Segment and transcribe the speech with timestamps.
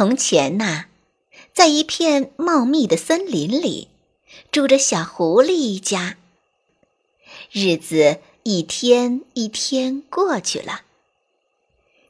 [0.00, 0.86] 从前呐，
[1.52, 3.88] 在一片茂密的森林里，
[4.50, 6.16] 住着小狐狸一家。
[7.52, 10.84] 日子一天一天过去了，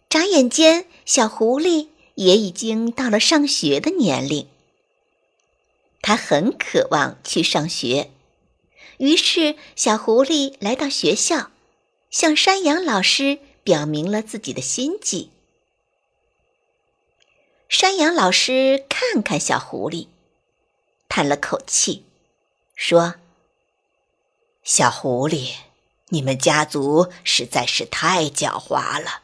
[0.08, 4.46] 眨眼间，小狐狸也已经到了上学的年龄。
[6.00, 8.12] 他很渴望去上学，
[8.98, 11.50] 于是小狐狸来到学校，
[12.08, 15.30] 向山羊老师表明了自己的心迹。
[17.70, 20.08] 山羊老师看看小狐狸，
[21.08, 22.04] 叹了口气，
[22.74, 23.14] 说
[24.64, 25.54] ：“小狐狸，
[26.08, 29.22] 你们家族实在是太狡猾了，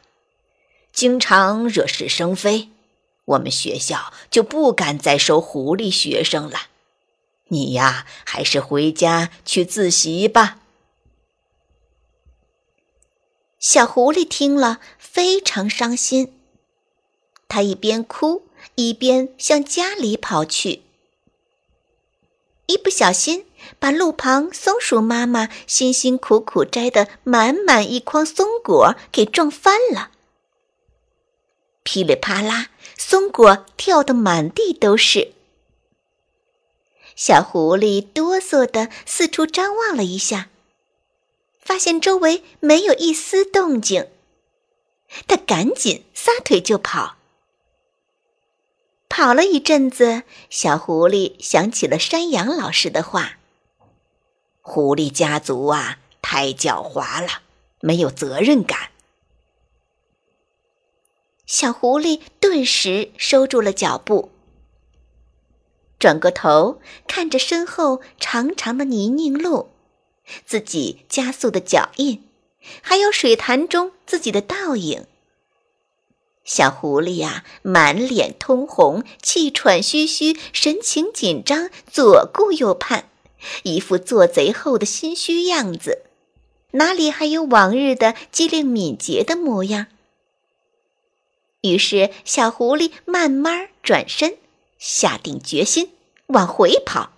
[0.93, 2.69] 经常惹是生非，
[3.25, 6.67] 我们学校就不敢再收狐狸学生了。
[7.49, 10.61] 你呀，还是回家去自习吧。”
[13.59, 16.36] 小狐狸听了，非常伤心。
[17.47, 18.43] 他一边哭
[18.75, 20.81] 一边向家里跑去，
[22.65, 23.45] 一不小心
[23.79, 30.11] 把路旁松鼠妈妈辛辛苦苦摘的满满一筐松果给撞翻了。
[31.83, 35.33] 噼里啪啦，松果跳得满地都是。
[37.15, 40.49] 小狐狸哆嗦的四处张望了一下，
[41.57, 44.09] 发现周围没有一丝动静，
[45.27, 47.16] 他赶紧撒腿就跑。
[49.17, 53.39] 跑了一阵子，小狐狸想起了山羊老师的话
[54.61, 57.41] ：“狐狸家族啊，太狡猾了，
[57.79, 58.91] 没有责任感。”
[61.47, 64.29] 小狐狸顿时收住了脚步，
[65.97, 69.71] 转过头看着身后长长的泥泞路，
[70.45, 72.23] 自己加速的脚印，
[72.83, 75.07] 还有水潭中自己的倒影。
[76.47, 83.09] 小狐狸呀，满脸通红，气喘吁吁，神情紧张，左顾右盼，
[83.63, 86.03] 一副做贼后的心虚样子，
[86.71, 89.87] 哪里还有往日的机灵敏捷的模样？
[91.63, 94.37] 于是，小狐狸慢慢转身，
[94.79, 95.89] 下定决心
[96.27, 97.11] 往回跑。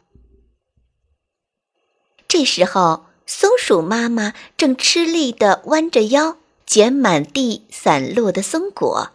[2.28, 9.12] 这时候，松鼠妈妈正吃力地弯着腰捡满地散落的松果。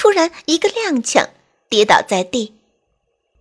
[0.00, 1.28] 突然，一个踉跄，
[1.68, 2.54] 跌倒在地。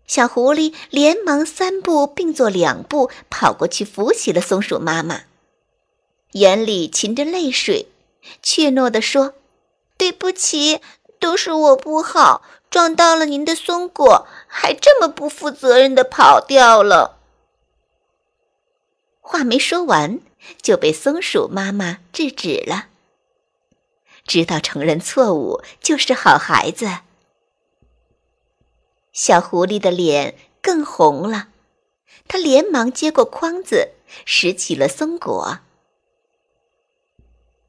[0.06, 5.22] 小狐狸连忙三步并作两步跑过去扶起了松鼠妈妈，
[6.34, 7.88] 眼里噙着泪水，
[8.44, 9.36] 怯懦地说
[9.96, 10.82] ：“对不起，
[11.18, 17.20] 都是我不好，撞到了您的松果，还这么不负责任地跑掉了。”
[19.22, 20.20] 话没说完，
[20.62, 22.89] 就被松鼠妈妈制止了。
[24.30, 27.00] 知道承认错误就是好孩子。
[29.12, 31.48] 小狐狸的脸更红了，
[32.28, 33.94] 他连忙接过筐子，
[34.26, 35.62] 拾起了松果。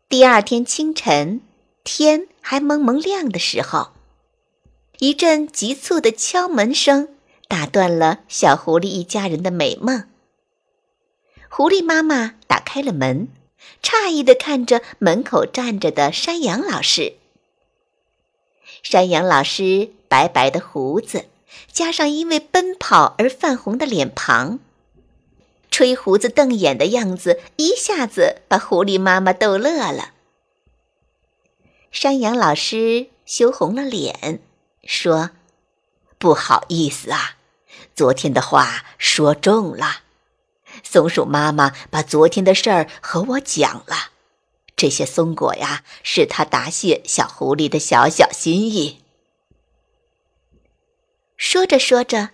[0.06, 1.40] 第二天清晨，
[1.82, 3.92] 天还蒙蒙亮的时候，
[4.98, 7.16] 一阵急促的敲门声
[7.48, 10.06] 打断了小狐狸一家人的美梦。
[11.48, 13.28] 狐狸妈妈打开了门。
[13.82, 17.14] 诧异的看着门口站着的山羊老师。
[18.82, 21.26] 山羊老师白白的胡子，
[21.70, 24.58] 加上因为奔跑而泛红的脸庞，
[25.70, 30.12] 吹胡子瞪眼的样子，一下子把狐狸妈妈逗乐了。
[31.90, 34.40] 山羊老师羞红了脸，
[34.84, 35.30] 说
[36.18, 37.36] ：“不好意思啊，
[37.94, 40.02] 昨天的话说重了。”
[40.82, 44.10] 松鼠妈妈把昨天的事儿和我讲了，
[44.76, 49.02] 这些松果呀，是她答谢小狐狸的小小心意。
[51.36, 52.30] 说着说着，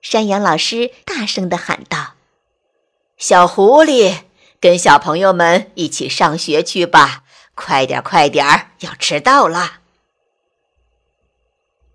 [0.00, 2.14] 山羊老师大声的喊道
[3.18, 4.22] ：“小狐狸，
[4.60, 7.24] 跟小朋友们一起上学去吧！
[7.54, 9.80] 快点，快点儿，要迟到了。”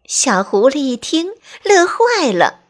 [0.05, 1.31] 小狐狸一听，
[1.63, 2.60] 乐坏了。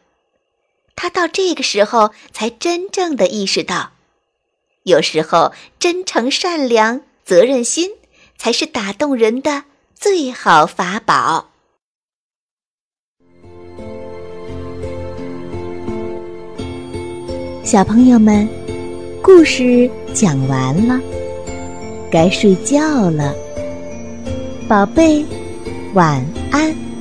[1.02, 3.90] 他到这个时候才真正的意识到，
[4.84, 7.90] 有时候真诚、善良、责任心
[8.38, 9.64] 才是打动人的
[9.96, 11.50] 最好法宝。
[17.64, 18.48] 小朋友们，
[19.20, 21.00] 故事讲完了，
[22.12, 23.34] 该睡觉了。
[24.68, 25.24] 宝贝，
[25.94, 26.91] 晚安。